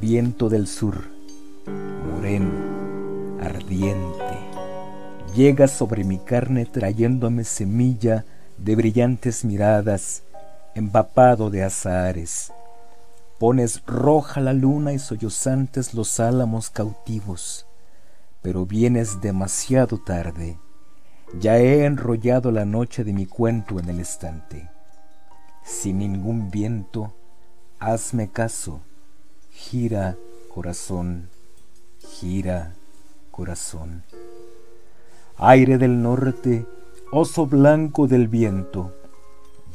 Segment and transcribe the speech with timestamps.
[0.00, 1.10] viento del sur,
[1.66, 2.52] moreno,
[3.40, 4.38] ardiente,
[5.34, 8.24] llega sobre mi carne trayéndome semilla
[8.58, 10.22] de brillantes miradas,
[10.76, 12.52] empapado de azahares.
[13.40, 17.66] Pones roja la luna y sollozantes los álamos cautivos,
[18.40, 20.58] pero vienes demasiado tarde.
[21.40, 24.70] Ya he enrollado la noche de mi cuento en el estante.
[25.64, 27.14] Sin ningún viento,
[27.80, 28.80] hazme caso.
[29.60, 30.16] Gira,
[30.54, 31.28] corazón,
[31.98, 32.74] gira,
[33.30, 34.02] corazón.
[35.36, 36.64] Aire del norte,
[37.10, 38.94] oso blanco del viento,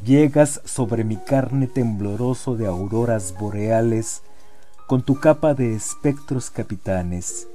[0.03, 4.23] llegas sobre mi carne tembloroso de auroras boreales,
[4.87, 7.47] con tu capa de espectros capitanes,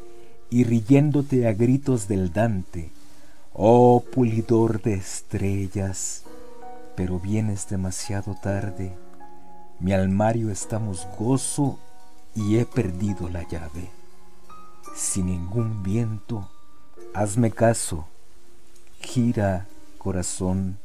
[0.49, 2.93] y riéndote a gritos del Dante,
[3.53, 6.23] oh pulidor de estrellas,
[6.95, 8.93] pero vienes demasiado tarde,
[9.81, 11.79] mi almario estamos gozo
[12.35, 13.91] y he perdido la llave.
[14.95, 16.49] Sin ningún viento,
[17.15, 18.07] hazme caso,
[19.01, 19.67] gira
[19.99, 20.79] corazón,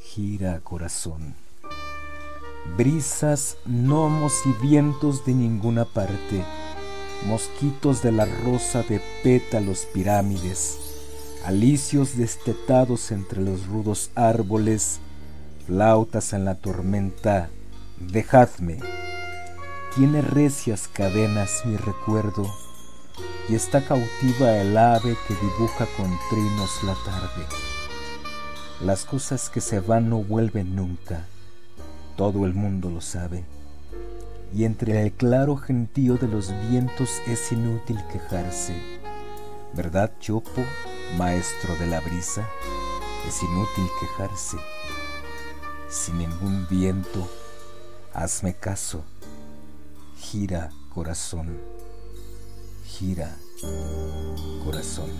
[0.00, 1.34] gira corazón.
[2.76, 6.44] Brisas, gnomos y vientos de ninguna parte,
[7.26, 10.78] mosquitos de la rosa de pétalos pirámides,
[11.44, 14.98] alicios destetados entre los rudos árboles,
[15.66, 17.48] flautas en la tormenta,
[17.98, 18.78] dejadme.
[19.96, 22.46] Tiene recias cadenas mi recuerdo,
[23.48, 27.46] y está cautiva el ave que dibuja con trinos la tarde.
[28.82, 31.24] Las cosas que se van no vuelven nunca,
[32.14, 33.46] todo el mundo lo sabe,
[34.54, 38.74] y entre el claro gentío de los vientos es inútil quejarse.
[39.72, 40.62] ¿Verdad, Chopo,
[41.16, 42.46] maestro de la brisa?
[43.26, 44.58] Es inútil quejarse.
[45.88, 47.26] Sin ningún viento,
[48.12, 49.02] hazme caso,
[50.16, 51.76] gira corazón
[52.98, 53.36] gira,
[54.64, 55.10] corazón.